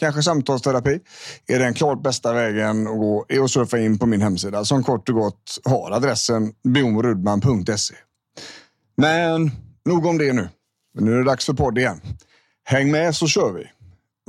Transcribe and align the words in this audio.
kanske 0.00 0.22
samtalsterapi 0.22 1.00
är 1.46 1.58
den 1.58 1.74
klart 1.74 2.02
bästa 2.02 2.32
vägen 2.32 2.86
att 2.86 2.98
gå 2.98 3.26
är 3.28 3.40
att 3.40 3.50
surfa 3.50 3.78
in 3.78 3.98
på 3.98 4.06
min 4.06 4.22
hemsida 4.22 4.58
alltså, 4.58 4.74
som 4.74 4.84
kort 4.84 5.08
och 5.08 5.14
gott 5.14 5.58
har 5.64 5.90
adressen 5.90 6.52
bjornrudman.se. 6.64 7.94
Men 8.96 9.50
nog 9.84 10.06
om 10.06 10.18
det 10.18 10.32
nu. 10.32 10.48
Nu 10.98 11.12
är 11.12 11.18
det 11.18 11.24
dags 11.24 11.46
för 11.46 11.52
podd 11.52 11.78
igen. 11.78 12.00
Häng 12.64 12.90
med 12.90 13.16
så 13.16 13.26
kör 13.26 13.52
vi. 13.52 13.64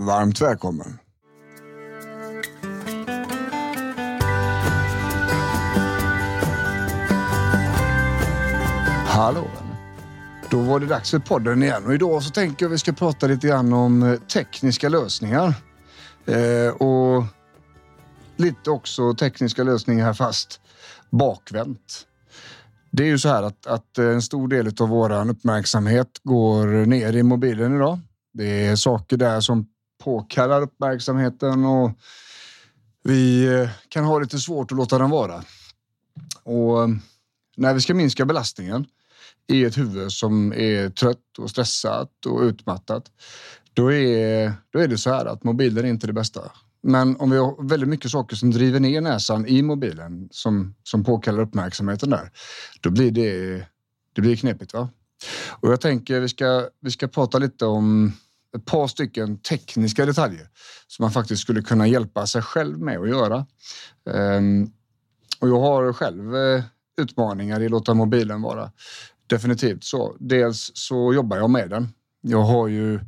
Varmt 0.02 0.42
välkommen. 0.42 0.98
Hallå! 9.06 9.48
Då 10.50 10.60
var 10.60 10.80
det 10.80 10.86
dags 10.86 11.12
för 11.12 11.20
podden 11.20 11.64
igen 11.64 11.86
och 11.86 11.94
idag 11.94 12.24
så 12.24 12.30
tänker 12.30 12.66
jag 12.66 12.70
vi 12.70 12.78
ska 12.78 12.94
prata 12.94 13.28
lite 13.28 13.48
grann 13.48 13.74
om 13.74 14.04
eh, 14.04 14.20
tekniska 14.20 14.90
lösningar. 14.90 15.54
Eh, 16.26 16.74
och 16.74 17.24
lite 18.38 18.70
också 18.70 19.14
tekniska 19.14 19.64
lösningar 19.64 20.14
fast 20.14 20.62
bakvänt. 21.10 22.08
Det 22.92 23.04
är 23.04 23.08
ju 23.08 23.20
så 23.20 23.30
här 23.30 23.44
att, 23.44 23.68
att 23.68 23.98
eh, 23.98 24.06
en 24.06 24.22
stor 24.22 24.48
del 24.48 24.74
av 24.80 24.90
våran 24.90 25.30
uppmärksamhet 25.30 26.20
går 26.24 26.86
ner 26.86 27.16
i 27.16 27.24
mobilen 27.24 27.76
idag. 27.76 28.00
Det 28.34 28.66
är 28.66 28.76
saker 28.76 29.18
där 29.18 29.42
som 29.42 29.68
påkallar 30.04 30.62
uppmärksamheten 30.62 31.66
och 31.66 31.92
vi 33.04 33.46
eh, 33.46 33.70
kan 33.90 34.04
ha 34.04 34.20
lite 34.20 34.40
svårt 34.40 34.72
att 34.72 34.78
låta 34.78 34.98
den 34.98 35.10
vara. 35.10 35.44
Och 36.44 36.84
eh, 36.84 36.90
när 37.58 37.74
vi 37.74 37.82
ska 37.82 37.94
minska 37.94 38.26
belastningen 38.26 38.86
i 39.48 39.66
ett 39.66 39.78
huvud 39.78 40.12
som 40.12 40.54
är 40.54 40.90
trött 40.90 41.38
och 41.38 41.50
stressat 41.50 42.26
och 42.26 42.42
utmattat, 42.42 43.12
då 43.74 43.92
är, 43.94 44.54
då 44.70 44.80
är 44.80 44.88
det 44.88 44.98
så 44.98 45.10
här 45.10 45.26
att 45.26 45.44
mobilen 45.44 45.86
är 45.86 45.90
inte 45.90 46.08
det 46.08 46.14
bästa. 46.14 46.52
Men 46.84 47.16
om 47.16 47.30
vi 47.30 47.38
har 47.38 47.68
väldigt 47.68 47.90
mycket 47.90 48.12
saker 48.12 48.36
som 48.36 48.52
driver 48.52 48.80
ner 48.80 49.02
näsan 49.02 49.48
i 49.48 49.62
mobilen 49.62 50.30
som, 50.32 50.76
som 50.84 51.04
påkallar 51.04 51.42
uppmärksamheten 51.42 52.10
där, 52.10 52.32
då 52.82 52.90
blir 52.90 53.12
det, 53.12 53.58
det 54.14 54.22
blir 54.22 54.36
knepigt. 54.36 54.74
Va? 54.74 54.90
Och 55.50 55.72
jag 55.72 55.82
tänker 55.82 56.20
vi 56.20 56.30
ska, 56.30 56.68
vi 56.82 56.92
ska 56.92 57.08
prata 57.08 57.38
lite 57.38 57.66
om 57.66 58.14
ett 58.58 58.66
par 58.66 58.88
stycken 58.88 59.38
tekniska 59.38 60.06
detaljer 60.06 60.48
som 60.88 61.04
man 61.04 61.12
faktiskt 61.12 61.42
skulle 61.42 61.62
kunna 61.62 61.88
hjälpa 61.88 62.28
sig 62.28 62.42
själv 62.42 62.80
med 62.80 63.00
att 63.00 63.10
göra. 63.10 63.46
Um, 64.04 64.72
och 65.40 65.50
jag 65.50 65.60
har 65.60 65.94
själv 65.94 66.36
uh, 66.36 66.64
utmaningar 67.02 67.62
i 67.62 67.66
att 67.66 67.72
låta 67.72 67.94
mobilen 67.94 68.42
vara. 68.42 68.72
Definitivt 69.28 69.84
så. 69.84 70.16
Dels 70.20 70.72
så 70.74 71.14
jobbar 71.14 71.38
jag 71.38 71.50
med 71.50 71.70
den. 71.70 71.90
Jag 72.22 72.42
har 72.42 72.68
ju 72.68 73.00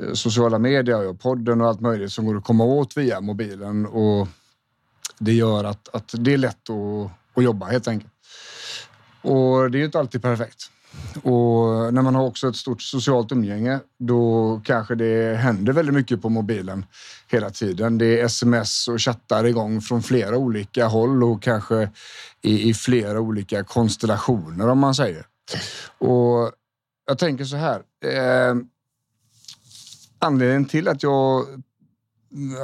Eh, 0.00 0.12
sociala 0.12 0.58
medier, 0.58 1.08
och 1.08 1.20
podden 1.20 1.60
och 1.60 1.68
allt 1.68 1.80
möjligt 1.80 2.12
som 2.12 2.26
går 2.26 2.36
att 2.36 2.44
komma 2.44 2.64
åt 2.64 2.96
via 2.96 3.20
mobilen 3.20 3.86
och 3.86 4.28
det 5.18 5.32
gör 5.32 5.64
att, 5.64 5.88
att 5.94 6.14
det 6.18 6.32
är 6.32 6.38
lätt 6.38 6.70
att, 6.70 7.10
att 7.34 7.44
jobba 7.44 7.66
helt 7.66 7.88
enkelt. 7.88 8.12
Och 9.22 9.70
det 9.70 9.80
är 9.80 9.84
inte 9.84 9.98
alltid 9.98 10.22
perfekt. 10.22 10.70
Och 11.22 11.94
när 11.94 12.02
man 12.02 12.14
har 12.14 12.26
också 12.26 12.48
ett 12.48 12.56
stort 12.56 12.82
socialt 12.82 13.32
umgänge, 13.32 13.80
då 13.98 14.60
kanske 14.64 14.94
det 14.94 15.36
händer 15.36 15.72
väldigt 15.72 15.94
mycket 15.94 16.22
på 16.22 16.28
mobilen 16.28 16.84
hela 17.28 17.50
tiden. 17.50 17.98
Det 17.98 18.20
är 18.20 18.24
sms 18.24 18.88
och 18.88 19.00
chattar 19.00 19.46
igång 19.46 19.80
från 19.80 20.02
flera 20.02 20.36
olika 20.36 20.86
håll 20.86 21.24
och 21.24 21.42
kanske 21.42 21.90
i, 22.42 22.68
i 22.68 22.74
flera 22.74 23.20
olika 23.20 23.64
konstellationer 23.64 24.68
om 24.68 24.78
man 24.78 24.94
säger. 24.94 25.26
Och 25.98 26.52
jag 27.06 27.18
tänker 27.18 27.44
så 27.44 27.56
här. 27.56 27.82
Eh, 28.04 28.54
anledningen 30.22 30.64
till 30.64 30.88
att 30.88 31.02
jag 31.02 31.46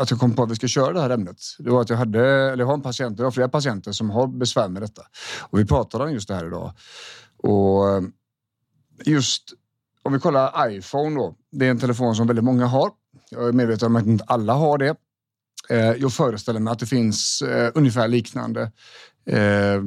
att 0.01 0.11
jag 0.11 0.21
kom 0.21 0.35
på 0.35 0.43
att 0.43 0.51
vi 0.51 0.57
ska 0.57 0.69
köra 0.69 0.93
det 0.93 1.01
här 1.01 1.11
ämnet. 1.11 1.37
Det 1.59 1.71
var 1.71 1.81
att 1.81 1.91
jag 1.91 1.97
hade, 1.97 2.21
eller 2.21 2.59
jag 2.63 2.67
har 2.67 2.75
en 2.75 2.83
patient, 2.83 3.19
jag 3.19 3.27
har 3.27 3.31
flera 3.31 3.49
patienter 3.49 3.93
som 3.93 4.11
har 4.11 4.27
besvär 4.27 4.69
med 4.69 4.83
detta. 4.83 5.03
Och 5.41 5.59
vi 5.59 5.67
pratade 5.67 6.05
om 6.05 6.13
just 6.13 6.29
det 6.29 6.35
här 6.35 6.47
idag. 6.47 6.73
Och 7.37 7.89
eh, 7.89 8.03
just 9.05 9.45
om 10.03 10.13
vi 10.13 10.19
kollar 10.19 10.71
iPhone 10.71 11.17
då. 11.17 11.35
Det 11.53 11.67
är 11.67 11.71
en 11.71 11.79
telefon 11.79 12.15
som 12.17 12.27
väldigt 12.27 12.45
många 12.45 12.67
har. 12.67 12.91
Jag 13.31 13.49
är 13.49 13.53
medveten 13.53 13.87
om 13.87 13.97
att 13.97 14.07
inte 14.07 14.25
alla 14.25 14.53
har 14.53 14.79
det. 14.79 14.97
Eh, 15.71 15.93
jag 15.93 16.13
föreställer 16.13 16.61
mig 16.61 16.73
att 16.73 16.79
det 16.79 16.87
finns 16.87 17.43
eh, 17.43 17.71
ungefär 17.75 18.09
liknande 18.09 18.73
eh, 19.27 19.83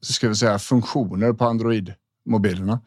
ska 0.00 0.28
vi 0.28 0.34
säga, 0.34 0.58
funktioner 0.58 1.32
på 1.32 1.44
Android-mobilerna. 1.44 2.80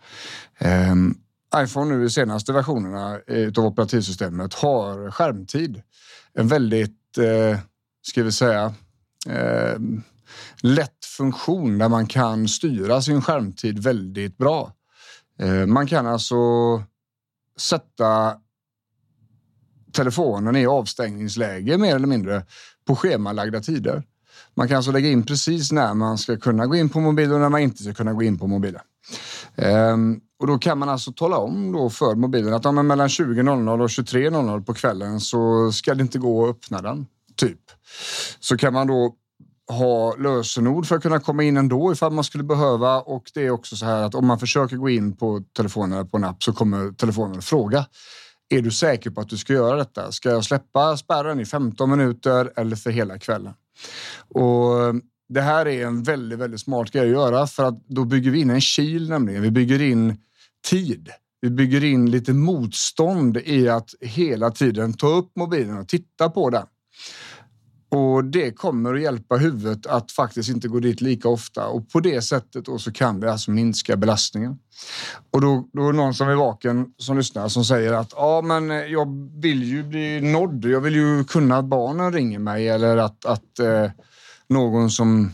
Ehm, 0.57 1.15
iPhone 1.55 1.97
nu 1.97 2.05
i 2.05 2.09
senaste 2.09 2.53
versionerna 2.53 3.19
eh, 3.27 3.47
av 3.57 3.65
operativsystemet 3.65 4.53
har 4.53 5.11
skärmtid. 5.11 5.81
En 6.33 6.47
väldigt, 6.47 7.17
eh, 7.17 7.59
ska 8.01 8.23
vi 8.23 8.31
säga, 8.31 8.73
eh, 9.29 9.79
lätt 10.61 11.05
funktion 11.05 11.77
där 11.77 11.89
man 11.89 12.07
kan 12.07 12.47
styra 12.47 13.01
sin 13.01 13.21
skärmtid 13.21 13.79
väldigt 13.79 14.37
bra. 14.37 14.73
Eh, 15.39 15.65
man 15.65 15.87
kan 15.87 16.07
alltså 16.07 16.35
sätta 17.59 18.37
telefonen 19.93 20.55
i 20.55 20.65
avstängningsläge 20.65 21.77
mer 21.77 21.95
eller 21.95 22.07
mindre 22.07 22.45
på 22.85 22.95
schemalagda 22.95 23.61
tider. 23.61 24.03
Man 24.55 24.67
kan 24.67 24.77
alltså 24.77 24.91
lägga 24.91 25.09
in 25.09 25.25
precis 25.25 25.71
när 25.71 25.93
man 25.93 26.17
ska 26.17 26.37
kunna 26.37 26.65
gå 26.65 26.75
in 26.75 26.89
på 26.89 26.99
mobilen 26.99 27.33
och 27.33 27.39
när 27.39 27.49
man 27.49 27.61
inte 27.61 27.83
ska 27.83 27.93
kunna 27.93 28.13
gå 28.13 28.23
in 28.23 28.39
på 28.39 28.47
mobilen. 28.47 28.81
Um, 29.55 30.21
och 30.39 30.47
då 30.47 30.57
kan 30.57 30.77
man 30.77 30.89
alltså 30.89 31.11
tala 31.11 31.37
om 31.37 31.71
då 31.71 31.89
för 31.89 32.15
mobilen 32.15 32.53
att 32.53 32.65
ja, 32.65 32.71
mellan 32.71 33.07
20.00 33.07 33.81
och 33.81 33.87
23.00 33.87 34.65
på 34.65 34.73
kvällen 34.73 35.19
så 35.19 35.71
ska 35.71 35.95
det 35.95 36.01
inte 36.01 36.19
gå 36.19 36.43
att 36.43 36.49
öppna 36.49 36.81
den. 36.81 37.05
Typ. 37.35 37.59
Så 38.39 38.57
kan 38.57 38.73
man 38.73 38.87
då 38.87 39.15
ha 39.67 40.15
lösenord 40.15 40.85
för 40.85 40.95
att 40.95 41.01
kunna 41.01 41.19
komma 41.19 41.43
in 41.43 41.57
ändå 41.57 41.91
ifall 41.91 42.11
man 42.11 42.23
skulle 42.23 42.43
behöva. 42.43 43.01
Och 43.01 43.23
det 43.33 43.45
är 43.45 43.49
också 43.49 43.75
så 43.75 43.85
här 43.85 44.03
att 44.03 44.15
om 44.15 44.27
man 44.27 44.39
försöker 44.39 44.75
gå 44.75 44.89
in 44.89 45.15
på 45.15 45.43
telefonen 45.57 46.09
på 46.09 46.17
en 46.17 46.23
app 46.23 46.43
så 46.43 46.53
kommer 46.53 46.91
telefonen 46.91 47.41
fråga. 47.41 47.85
Är 48.49 48.61
du 48.61 48.71
säker 48.71 49.09
på 49.09 49.21
att 49.21 49.29
du 49.29 49.37
ska 49.37 49.53
göra 49.53 49.75
detta? 49.75 50.11
Ska 50.11 50.29
jag 50.29 50.45
släppa 50.45 50.97
spärren 50.97 51.39
i 51.39 51.45
15 51.45 51.89
minuter 51.89 52.51
eller 52.55 52.75
för 52.75 52.89
hela 52.89 53.19
kvällen? 53.19 53.53
Och 54.27 54.95
det 55.33 55.41
här 55.41 55.67
är 55.67 55.85
en 55.85 56.03
väldigt, 56.03 56.39
väldigt 56.39 56.61
smart 56.61 56.91
grej 56.91 57.03
att 57.03 57.11
göra 57.11 57.47
för 57.47 57.63
att 57.63 57.87
då 57.87 58.05
bygger 58.05 58.31
vi 58.31 58.41
in 58.41 58.49
en 58.49 58.61
kil 58.61 59.09
nämligen. 59.09 59.41
Vi 59.41 59.51
bygger 59.51 59.81
in 59.81 60.17
tid. 60.69 61.09
Vi 61.41 61.49
bygger 61.49 61.83
in 61.83 62.11
lite 62.11 62.33
motstånd 62.33 63.37
i 63.37 63.69
att 63.69 63.89
hela 64.01 64.51
tiden 64.51 64.93
ta 64.93 65.07
upp 65.07 65.31
mobilen 65.35 65.77
och 65.77 65.87
titta 65.87 66.29
på 66.29 66.49
den. 66.49 66.65
Och 67.89 68.23
det 68.23 68.51
kommer 68.51 68.93
att 68.93 69.01
hjälpa 69.01 69.35
huvudet 69.35 69.85
att 69.85 70.11
faktiskt 70.11 70.49
inte 70.49 70.67
gå 70.67 70.79
dit 70.79 71.01
lika 71.01 71.29
ofta 71.29 71.67
och 71.67 71.89
på 71.89 71.99
det 71.99 72.21
sättet 72.21 72.65
då 72.65 72.79
så 72.79 72.91
kan 72.91 73.19
vi 73.19 73.27
alltså 73.27 73.51
minska 73.51 73.97
belastningen. 73.97 74.57
Och 75.31 75.41
då, 75.41 75.69
då 75.73 75.87
är 75.87 75.91
det 75.91 75.97
någon 75.97 76.13
som 76.13 76.29
är 76.29 76.35
vaken 76.35 76.87
som 76.97 77.17
lyssnar 77.17 77.47
som 77.47 77.65
säger 77.65 77.93
att 77.93 78.13
ja, 78.15 78.41
men 78.41 78.69
jag 78.69 79.07
vill 79.41 79.63
ju 79.63 79.83
bli 79.83 80.21
nådd. 80.21 80.65
Jag 80.65 80.81
vill 80.81 80.95
ju 80.95 81.23
kunna 81.23 81.57
att 81.57 81.65
barnen 81.65 82.13
ringer 82.13 82.39
mig 82.39 82.69
eller 82.69 82.97
att, 82.97 83.25
att 83.25 83.59
eh, 83.59 83.91
någon 84.53 84.91
som 84.91 85.31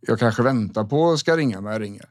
jag 0.00 0.18
kanske 0.18 0.42
väntar 0.42 0.84
på 0.84 1.16
ska 1.16 1.36
ringa 1.36 1.60
mig 1.60 1.78
ringer. 1.78 2.08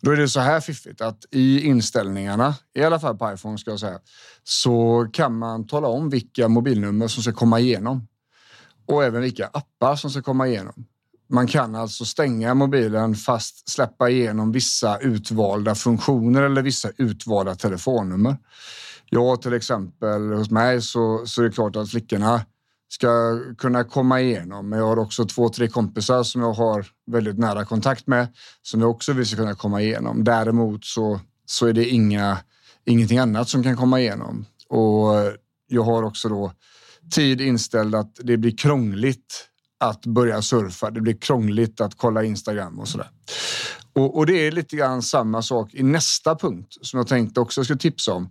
Då 0.00 0.10
är 0.10 0.16
det 0.16 0.28
så 0.28 0.40
här 0.40 0.60
fiffigt 0.60 1.00
att 1.00 1.24
i 1.30 1.60
inställningarna, 1.60 2.54
i 2.74 2.82
alla 2.82 3.00
fall 3.00 3.16
på 3.16 3.32
iPhone 3.32 3.58
ska 3.58 3.70
jag 3.70 3.80
säga, 3.80 3.98
så 4.44 5.06
kan 5.12 5.38
man 5.38 5.66
tala 5.66 5.88
om 5.88 6.10
vilka 6.10 6.48
mobilnummer 6.48 7.08
som 7.08 7.22
ska 7.22 7.32
komma 7.32 7.60
igenom 7.60 8.08
och 8.86 9.04
även 9.04 9.22
vilka 9.22 9.46
appar 9.46 9.96
som 9.96 10.10
ska 10.10 10.22
komma 10.22 10.48
igenom. 10.48 10.86
Man 11.28 11.46
kan 11.46 11.74
alltså 11.74 12.04
stänga 12.04 12.54
mobilen 12.54 13.14
fast 13.14 13.68
släppa 13.68 14.10
igenom 14.10 14.52
vissa 14.52 14.98
utvalda 14.98 15.74
funktioner 15.74 16.42
eller 16.42 16.62
vissa 16.62 16.90
utvalda 16.96 17.54
telefonnummer. 17.54 18.36
Jag 19.10 19.42
till 19.42 19.52
exempel, 19.52 20.32
hos 20.32 20.50
mig 20.50 20.82
så, 20.82 21.26
så 21.26 21.42
är 21.42 21.44
det 21.44 21.52
klart 21.52 21.76
att 21.76 21.90
flickorna 21.90 22.40
ska 22.88 23.40
kunna 23.58 23.84
komma 23.84 24.20
igenom. 24.20 24.68
Men 24.68 24.78
jag 24.78 24.86
har 24.86 24.98
också 24.98 25.24
två, 25.24 25.48
tre 25.48 25.68
kompisar 25.68 26.22
som 26.22 26.42
jag 26.42 26.52
har 26.52 26.86
väldigt 27.06 27.38
nära 27.38 27.64
kontakt 27.64 28.06
med 28.06 28.28
som 28.62 28.80
jag 28.80 28.90
också 28.90 29.12
vill 29.12 29.26
ska 29.26 29.36
kunna 29.36 29.54
komma 29.54 29.82
igenom. 29.82 30.24
Däremot 30.24 30.84
så, 30.84 31.20
så 31.46 31.66
är 31.66 31.72
det 31.72 31.88
inga, 31.88 32.38
ingenting 32.84 33.18
annat 33.18 33.48
som 33.48 33.62
kan 33.62 33.76
komma 33.76 34.00
igenom. 34.00 34.44
Och 34.68 35.14
jag 35.68 35.82
har 35.82 36.02
också 36.02 36.28
då 36.28 36.52
tid 37.14 37.40
inställd 37.40 37.94
att 37.94 38.20
det 38.22 38.36
blir 38.36 38.56
krångligt 38.56 39.48
att 39.78 40.06
börja 40.06 40.42
surfa. 40.42 40.90
Det 40.90 41.00
blir 41.00 41.16
krångligt 41.16 41.80
att 41.80 41.94
kolla 41.94 42.24
Instagram 42.24 42.78
och 42.78 42.88
sådär. 42.88 43.10
Och, 43.92 44.16
och 44.16 44.26
det 44.26 44.46
är 44.46 44.52
lite 44.52 44.76
grann 44.76 45.02
samma 45.02 45.42
sak 45.42 45.74
i 45.74 45.82
nästa 45.82 46.36
punkt 46.36 46.76
som 46.80 46.98
jag 46.98 47.06
tänkte 47.06 47.40
också 47.40 47.64
ska 47.64 47.76
tipsa 47.76 48.12
om. 48.12 48.30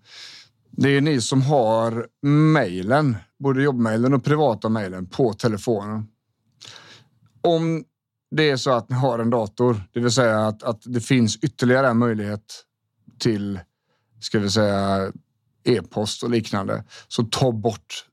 Det 0.77 0.89
är 0.89 1.01
ni 1.01 1.21
som 1.21 1.41
har 1.41 2.07
mejlen, 2.53 3.17
både 3.39 3.63
jobbmejlen 3.63 4.13
och 4.13 4.23
privata 4.23 4.69
mejlen 4.69 5.05
på 5.07 5.33
telefonen. 5.33 6.07
Om 7.41 7.83
det 8.31 8.49
är 8.49 8.57
så 8.57 8.71
att 8.71 8.89
ni 8.89 8.95
har 8.95 9.19
en 9.19 9.29
dator, 9.29 9.83
det 9.93 9.99
vill 9.99 10.11
säga 10.11 10.47
att, 10.47 10.63
att 10.63 10.81
det 10.85 11.01
finns 11.01 11.37
ytterligare 11.37 11.87
en 11.87 11.97
möjlighet 11.97 12.63
till, 13.19 13.59
ska 14.19 14.39
vi 14.39 14.49
säga, 14.49 15.11
e-post 15.63 16.23
och 16.23 16.29
liknande, 16.29 16.83
så 17.07 17.23
ta 17.23 17.51
bort, 17.51 18.05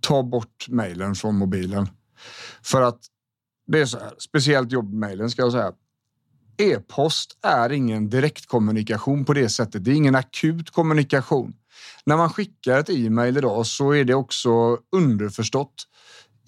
ta 0.00 0.22
bort 0.22 0.66
mejlen 0.68 1.14
från 1.14 1.36
mobilen. 1.36 1.88
För 2.62 2.82
att 2.82 3.00
det 3.66 3.80
är 3.80 3.86
så 3.86 3.98
här, 3.98 4.12
speciellt 4.18 4.72
jobbmejlen 4.72 5.30
ska 5.30 5.42
jag 5.42 5.52
säga. 5.52 5.72
E-post 6.58 7.38
är 7.42 7.72
ingen 7.72 8.08
direktkommunikation 8.08 9.24
på 9.24 9.32
det 9.32 9.48
sättet. 9.48 9.84
Det 9.84 9.90
är 9.90 9.94
ingen 9.94 10.14
akut 10.14 10.70
kommunikation. 10.70 11.54
När 12.04 12.16
man 12.16 12.30
skickar 12.30 12.78
ett 12.78 12.90
e-mail 12.90 13.36
idag 13.36 13.66
så 13.66 13.94
är 13.94 14.04
det 14.04 14.14
också 14.14 14.78
underförstått 14.96 15.74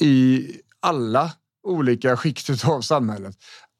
i 0.00 0.46
alla 0.80 1.32
olika 1.66 2.16
skikt 2.16 2.64
av 2.64 2.80
samhället 2.80 3.36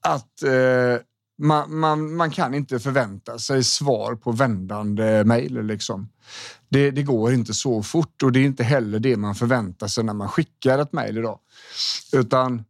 att 0.07 0.43
eh, 0.43 1.03
man, 1.39 1.79
man, 1.79 2.17
man, 2.17 2.31
kan 2.31 2.55
inte 2.55 2.79
förvänta 2.79 3.39
sig 3.39 3.65
svar 3.65 4.15
på 4.15 4.33
vändande 4.33 5.25
mejl. 5.25 5.67
Liksom. 5.67 6.09
Det, 6.69 6.91
det, 6.91 7.03
går 7.03 7.33
inte 7.33 7.55
så 7.55 7.83
fort 7.83 8.23
och 8.23 8.33
det 8.33 8.41
är 8.41 8.45
inte 8.45 8.65
heller 8.65 8.99
det 8.99 9.17
man 9.17 9.35
förväntar 9.35 9.87
sig 9.87 10.05
när 10.05 10.15
man 10.15 10.29
skickar 10.29 10.79
ett 10.79 10.93
mejl 10.93 11.19
idag. 11.19 11.39
Utan 12.13 12.65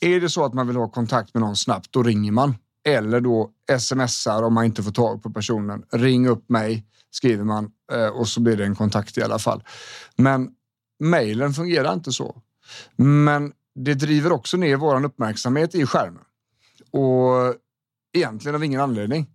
är 0.00 0.20
det 0.20 0.30
så 0.30 0.44
att 0.44 0.54
man 0.54 0.66
vill 0.66 0.76
ha 0.76 0.88
kontakt 0.88 1.34
med 1.34 1.40
någon 1.40 1.56
snabbt, 1.56 1.92
då 1.92 2.02
ringer 2.02 2.32
man. 2.32 2.54
Eller 2.86 3.20
då 3.20 3.50
smsar 3.78 4.42
om 4.42 4.54
man 4.54 4.64
inte 4.64 4.82
får 4.82 4.92
tag 4.92 5.22
på 5.22 5.30
personen. 5.30 5.82
Ring 5.92 6.28
upp 6.28 6.48
mig, 6.48 6.86
skriver 7.10 7.44
man 7.44 7.70
Eh, 7.92 8.06
och 8.06 8.28
så 8.28 8.40
blir 8.40 8.56
det 8.56 8.64
en 8.64 8.74
kontakt 8.74 9.18
i 9.18 9.22
alla 9.22 9.38
fall. 9.38 9.64
Men 10.16 10.50
mejlen 11.00 11.54
fungerar 11.54 11.92
inte 11.92 12.12
så. 12.12 12.36
Men 12.96 13.52
det 13.74 13.94
driver 13.94 14.32
också 14.32 14.56
ner 14.56 14.76
vår 14.76 15.04
uppmärksamhet 15.04 15.74
i 15.74 15.86
skärmen. 15.86 16.22
Och 16.90 17.54
egentligen 18.14 18.54
av 18.54 18.64
ingen 18.64 18.80
anledning. 18.80 19.26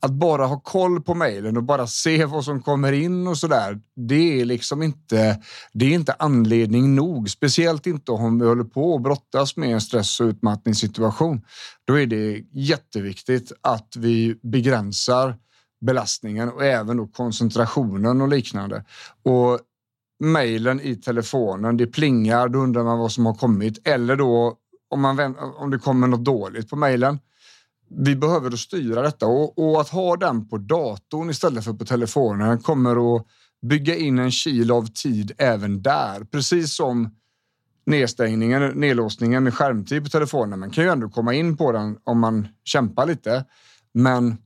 Att 0.00 0.10
bara 0.10 0.46
ha 0.46 0.60
koll 0.60 1.02
på 1.02 1.14
mejlen 1.14 1.56
och 1.56 1.62
bara 1.62 1.86
se 1.86 2.24
vad 2.24 2.44
som 2.44 2.62
kommer 2.62 2.92
in 2.92 3.26
och 3.26 3.38
så 3.38 3.46
där. 3.46 3.80
Det 3.96 4.40
är 4.40 4.44
liksom 4.44 4.82
inte. 4.82 5.42
Det 5.72 5.84
är 5.84 5.90
inte 5.90 6.12
anledning 6.18 6.94
nog, 6.94 7.30
speciellt 7.30 7.86
inte 7.86 8.12
om 8.12 8.38
vi 8.38 8.46
håller 8.46 8.64
på 8.64 8.92
och 8.92 9.00
brottas 9.00 9.56
med 9.56 9.72
en 9.72 9.80
stress 9.80 10.20
och 10.20 10.24
utmattningssituation. 10.24 11.42
Då 11.84 11.98
är 11.98 12.06
det 12.06 12.44
jätteviktigt 12.52 13.52
att 13.60 13.96
vi 13.96 14.38
begränsar 14.42 15.36
belastningen 15.80 16.48
och 16.48 16.64
även 16.64 16.96
då 16.96 17.06
koncentrationen 17.06 18.20
och 18.20 18.28
liknande. 18.28 18.84
Och 19.22 19.60
mejlen 20.20 20.80
i 20.80 20.96
telefonen, 20.96 21.76
det 21.76 21.86
plingar, 21.86 22.48
då 22.48 22.58
undrar 22.58 22.84
man 22.84 22.98
vad 22.98 23.12
som 23.12 23.26
har 23.26 23.34
kommit. 23.34 23.88
Eller 23.88 24.16
då 24.16 24.56
om, 24.90 25.00
man, 25.00 25.36
om 25.58 25.70
det 25.70 25.78
kommer 25.78 26.06
något 26.06 26.24
dåligt 26.24 26.70
på 26.70 26.76
mejlen. 26.76 27.18
Vi 27.88 28.16
behöver 28.16 28.50
då 28.50 28.56
styra 28.56 29.02
detta 29.02 29.26
och, 29.26 29.58
och, 29.58 29.80
att 29.80 29.88
ha 29.88 30.16
den 30.16 30.48
på 30.48 30.58
datorn 30.58 31.30
istället 31.30 31.64
för 31.64 31.72
på 31.72 31.84
telefonen 31.84 32.58
kommer 32.58 33.16
att 33.16 33.26
bygga 33.62 33.96
in 33.96 34.18
en 34.18 34.30
kil 34.30 34.70
av 34.70 34.86
tid 34.86 35.32
även 35.38 35.82
där. 35.82 36.24
Precis 36.24 36.74
som 36.74 37.10
nedstängningen, 37.86 38.68
nedlåsningen 38.68 39.44
med 39.44 39.54
skärmtid 39.54 40.04
på 40.04 40.10
telefonen. 40.10 40.60
Man 40.60 40.70
kan 40.70 40.84
ju 40.84 40.90
ändå 40.90 41.08
komma 41.08 41.34
in 41.34 41.56
på 41.56 41.72
den 41.72 41.96
om 42.04 42.20
man 42.20 42.48
kämpar 42.64 43.06
lite. 43.06 43.44
Men 43.94 44.36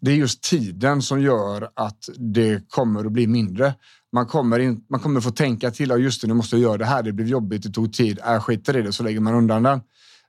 det 0.00 0.10
är 0.10 0.14
just 0.14 0.42
tiden 0.42 1.02
som 1.02 1.22
gör 1.22 1.68
att 1.74 2.08
det 2.16 2.68
kommer 2.68 3.04
att 3.04 3.12
bli 3.12 3.26
mindre. 3.26 3.74
Man 4.12 4.26
kommer, 4.26 4.58
in, 4.58 4.84
man 4.88 5.00
kommer 5.00 5.20
få 5.20 5.30
tänka 5.30 5.70
till. 5.70 5.90
Just 5.90 6.22
det, 6.22 6.28
nu 6.28 6.34
måste 6.34 6.56
jag 6.56 6.62
göra 6.62 6.76
det 6.76 6.84
här. 6.84 7.02
Det 7.02 7.12
blev 7.12 7.28
jobbigt. 7.28 7.62
Det 7.62 7.70
tog 7.70 7.92
tid. 7.92 8.18
Äh, 8.26 8.40
skiter 8.40 8.76
i 8.76 8.82
det 8.82 8.92
så 8.92 9.02
lägger 9.02 9.20
man 9.20 9.34
undan 9.34 9.62
den. 9.62 9.80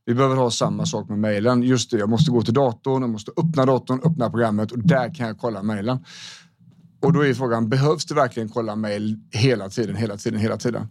Vi 0.05 0.13
behöver 0.13 0.35
ha 0.35 0.51
samma 0.51 0.85
sak 0.85 1.09
med 1.09 1.19
mejlen. 1.19 1.63
Just 1.63 1.91
det, 1.91 1.97
jag 1.97 2.09
måste 2.09 2.31
gå 2.31 2.41
till 2.41 2.53
datorn. 2.53 3.01
Jag 3.01 3.09
måste 3.09 3.31
öppna 3.37 3.65
datorn, 3.65 4.01
öppna 4.03 4.29
programmet 4.29 4.71
och 4.71 4.79
där 4.79 5.15
kan 5.15 5.27
jag 5.27 5.37
kolla 5.37 5.63
mejlen. 5.63 6.05
Och 7.01 7.13
då 7.13 7.25
är 7.25 7.33
frågan, 7.33 7.69
behövs 7.69 8.05
det 8.05 8.13
verkligen 8.15 8.49
kolla 8.49 8.75
mejl 8.75 9.17
hela 9.31 9.69
tiden, 9.69 9.95
hela 9.95 10.17
tiden, 10.17 10.39
hela 10.39 10.57
tiden? 10.57 10.87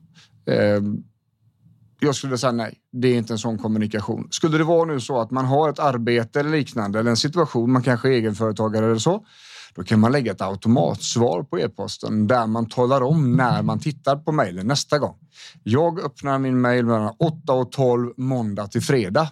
Jag 2.00 2.14
skulle 2.14 2.38
säga 2.38 2.52
nej. 2.52 2.78
Det 2.92 3.08
är 3.08 3.18
inte 3.18 3.34
en 3.34 3.38
sån 3.38 3.58
kommunikation. 3.58 4.28
Skulle 4.30 4.58
det 4.58 4.64
vara 4.64 4.84
nu 4.84 5.00
så 5.00 5.20
att 5.20 5.30
man 5.30 5.44
har 5.44 5.70
ett 5.70 5.78
arbete 5.78 6.40
eller 6.40 6.50
liknande 6.50 6.98
eller 6.98 7.10
en 7.10 7.16
situation, 7.16 7.72
man 7.72 7.82
kanske 7.82 8.08
är 8.08 8.12
egenföretagare 8.12 8.86
eller 8.86 8.98
så, 8.98 9.26
då 9.74 9.84
kan 9.84 10.00
man 10.00 10.12
lägga 10.12 10.32
ett 10.32 10.40
automatsvar 10.40 11.42
på 11.42 11.58
e-posten 11.58 12.26
där 12.26 12.46
man 12.46 12.68
talar 12.68 13.00
om 13.00 13.32
när 13.32 13.62
man 13.62 13.78
tittar 13.78 14.16
på 14.16 14.32
mejlen 14.32 14.66
nästa 14.66 14.98
gång. 14.98 15.16
Jag 15.62 16.00
öppnar 16.00 16.38
min 16.38 16.60
mejl 16.60 16.86
mellan 16.86 17.14
8 17.18 17.52
och 17.52 17.72
12 17.72 18.12
måndag 18.16 18.66
till 18.66 18.82
fredag. 18.82 19.30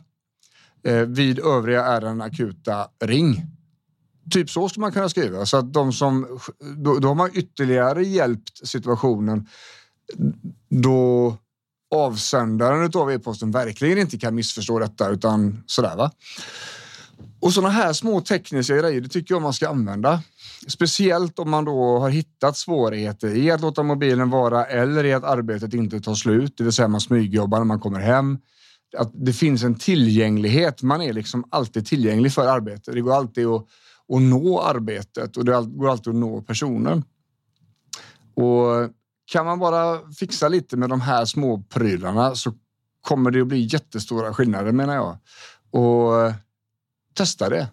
Eh, 0.87 1.01
vid 1.01 1.39
övriga 1.39 1.85
ärenden 1.85 2.21
akuta 2.21 2.89
ring. 3.05 3.47
Typ 4.31 4.51
så 4.51 4.69
skulle 4.69 4.81
man 4.81 4.93
kunna 4.93 5.09
skriva 5.09 5.47
så 5.47 5.57
att 5.57 5.73
de 5.73 5.93
som 5.93 6.39
då, 6.77 6.99
då 6.99 7.09
har 7.09 7.15
man 7.15 7.31
ytterligare 7.35 8.05
hjälpt 8.05 8.67
situationen. 8.67 9.47
Då 10.71 11.37
avsändaren 11.95 12.91
av 12.95 13.13
e-posten 13.13 13.51
verkligen 13.51 13.99
inte 13.99 14.19
kan 14.19 14.35
missförstå 14.35 14.79
detta 14.79 15.09
utan 15.09 15.65
sådär 15.67 15.97
va. 15.97 16.11
Och 17.41 17.53
sådana 17.53 17.71
här 17.71 17.93
små 17.93 18.21
tekniska 18.21 18.77
grejer, 18.77 19.01
det 19.01 19.09
tycker 19.09 19.35
jag 19.35 19.43
man 19.43 19.53
ska 19.53 19.69
använda. 19.69 20.23
Speciellt 20.69 21.39
om 21.39 21.51
man 21.51 21.65
då 21.65 21.99
har 21.99 22.11
hittat 22.11 22.57
svårigheter 22.57 23.37
i 23.37 23.51
att 23.51 23.61
låta 23.61 23.83
mobilen 23.83 24.31
vara 24.31 24.65
eller 24.65 25.05
i 25.05 25.13
att 25.13 25.25
arbetet 25.25 25.75
inte 25.75 26.01
tar 26.01 26.15
slut, 26.15 26.55
det 26.57 26.65
vill 26.65 26.73
säga 26.73 26.89
man 26.89 27.01
smygjobbar 27.01 27.59
när 27.59 27.65
man 27.65 27.81
kommer 27.81 28.01
hem. 28.01 28.39
Att 28.97 29.11
det 29.15 29.33
finns 29.33 29.63
en 29.63 29.75
tillgänglighet. 29.75 30.83
Man 30.83 31.03
är 31.03 31.13
liksom 31.13 31.45
alltid 31.51 31.87
tillgänglig 31.87 32.33
för 32.33 32.47
arbete. 32.47 32.93
Det 32.93 33.01
går 33.01 33.15
alltid 33.15 33.47
att, 33.47 33.63
att 34.13 34.23
nå 34.23 34.61
arbetet 34.61 35.37
och 35.37 35.45
det 35.45 35.53
går 35.53 35.91
alltid 35.91 36.09
att 36.11 36.19
nå 36.19 36.43
personen. 36.43 37.05
Och 38.35 38.91
kan 39.27 39.47
man 39.47 39.59
bara 39.59 40.13
fixa 40.13 40.49
lite 40.49 40.77
med 40.77 40.89
de 40.89 41.01
här 41.01 41.25
små 41.25 41.63
prylarna 41.63 42.35
så 42.35 42.53
kommer 43.01 43.31
det 43.31 43.41
att 43.41 43.47
bli 43.47 43.69
jättestora 43.73 44.35
skillnader 44.35 44.73
menar 44.73 44.95
jag. 44.95 45.19
Och 45.71 46.21
eh, 46.21 46.35
testa 47.15 47.49
det. 47.49 47.69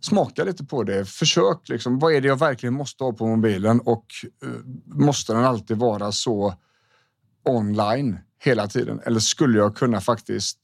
Smaka 0.00 0.44
lite 0.44 0.64
på 0.64 0.82
det. 0.82 1.04
Försök 1.04 1.68
liksom. 1.68 1.98
Vad 1.98 2.14
är 2.14 2.20
det 2.20 2.28
jag 2.28 2.38
verkligen 2.38 2.74
måste 2.74 3.04
ha 3.04 3.12
på 3.12 3.26
mobilen 3.26 3.80
och 3.80 4.06
uh, 4.44 4.50
måste 4.86 5.32
den 5.32 5.44
alltid 5.44 5.76
vara 5.76 6.12
så 6.12 6.54
online 7.44 8.18
hela 8.40 8.66
tiden? 8.66 9.00
Eller 9.04 9.20
skulle 9.20 9.58
jag 9.58 9.76
kunna 9.76 10.00
faktiskt 10.00 10.58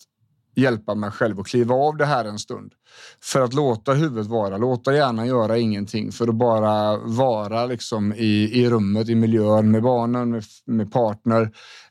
hjälpa 0.54 0.94
mig 0.94 1.10
själv 1.10 1.40
att 1.40 1.46
kliva 1.46 1.74
av 1.74 1.96
det 1.96 2.06
här 2.06 2.24
en 2.24 2.38
stund. 2.38 2.72
För 3.22 3.40
att 3.40 3.54
låta 3.54 3.92
huvudet 3.92 4.26
vara, 4.26 4.56
låta 4.56 4.94
hjärnan 4.94 5.26
göra 5.26 5.58
ingenting 5.58 6.12
för 6.12 6.28
att 6.28 6.34
bara 6.34 6.96
vara 6.96 7.66
liksom 7.66 8.12
i, 8.12 8.62
i 8.62 8.70
rummet, 8.70 9.08
i 9.08 9.14
miljön 9.14 9.70
med 9.70 9.82
barnen, 9.82 10.30
med, 10.30 10.44
med 10.66 10.92
partner 10.92 11.50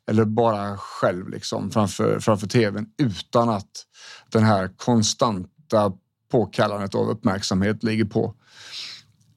eller 0.09 0.25
bara 0.25 0.77
själv 0.77 1.29
liksom 1.29 1.71
framför, 1.71 2.19
framför 2.19 2.47
tvn 2.47 2.87
utan 2.97 3.49
att 3.49 3.85
den 4.31 4.43
här 4.43 4.69
konstanta 4.77 5.93
påkallandet 6.31 6.95
av 6.95 7.09
uppmärksamhet 7.09 7.83
ligger 7.83 8.05
på. 8.05 8.35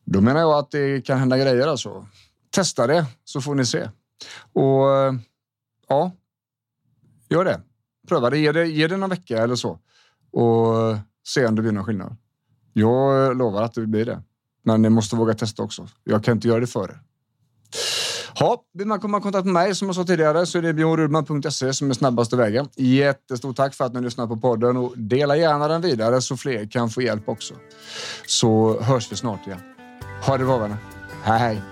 Då 0.04 0.20
menar 0.20 0.40
jag 0.40 0.58
att 0.58 0.70
det 0.70 1.06
kan 1.06 1.18
hända 1.18 1.38
grejer 1.38 1.66
alltså. 1.66 2.06
Testa 2.50 2.86
det 2.86 3.06
så 3.24 3.40
får 3.40 3.54
ni 3.54 3.66
se. 3.66 3.88
Och 4.52 4.86
ja, 5.88 6.12
gör 7.28 7.44
det. 7.44 7.60
Pröva 8.09 8.30
det. 8.30 8.38
Ge 8.38 8.52
det, 8.52 8.66
ge 8.66 8.87
det 8.87 8.97
någon 8.97 9.11
vecka 9.11 9.38
eller 9.38 9.56
så 9.56 9.78
och 10.32 10.97
se 11.26 11.47
om 11.47 11.54
det 11.54 11.62
blir 11.62 11.73
någon 11.73 11.85
skillnad. 11.85 12.16
Jag 12.73 13.37
lovar 13.37 13.62
att 13.62 13.75
det 13.75 13.87
blir 13.87 14.04
det. 14.04 14.23
Men 14.64 14.82
ni 14.82 14.88
måste 14.90 15.16
våga 15.16 15.35
testa 15.35 15.62
också. 15.62 15.88
Jag 16.04 16.25
kan 16.25 16.37
inte 16.37 16.49
göra 16.49 16.61
det 16.61 16.66
för 16.66 16.85
er. 16.85 17.00
Ja, 18.38 18.64
vill 18.75 18.87
man 18.87 19.00
komma 19.00 19.18
i 19.18 19.21
kontakt 19.21 19.44
med 19.44 19.52
mig 19.52 19.75
som 19.75 19.88
jag 19.88 19.94
sa 19.94 20.04
tidigare 20.04 20.47
så 20.47 20.59
är 20.59 20.62
det 20.62 20.73
bjornrudman.se 20.73 21.73
som 21.73 21.90
är 21.90 21.94
snabbaste 21.94 22.37
vägen. 22.37 22.68
Jättestort 22.76 23.56
tack 23.56 23.75
för 23.75 23.85
att 23.85 23.94
ni 23.94 24.00
lyssnar 24.00 24.26
på 24.26 24.37
podden 24.37 24.76
och 24.76 24.99
dela 24.99 25.37
gärna 25.37 25.68
den 25.68 25.80
vidare 25.80 26.21
så 26.21 26.37
fler 26.37 26.71
kan 26.71 26.90
få 26.90 27.02
hjälp 27.02 27.28
också. 27.28 27.54
Så 28.26 28.80
hörs 28.80 29.12
vi 29.12 29.16
snart 29.16 29.47
igen. 29.47 29.61
Ha 30.26 30.38
det 30.38 30.44
bra 30.44 30.59
vänner. 30.59 30.76
Hej 31.23 31.38
hej! 31.38 31.71